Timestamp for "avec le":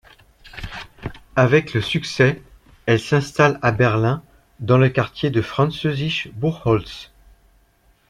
1.35-1.81